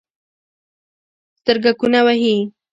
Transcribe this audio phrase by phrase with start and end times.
[1.39, 2.35] سترګکونه وهي